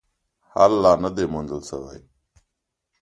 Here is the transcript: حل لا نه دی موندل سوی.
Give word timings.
حل 0.51 0.73
لا 0.83 0.93
نه 1.03 1.09
دی 1.15 1.25
موندل 1.33 1.61
سوی. 1.69 1.99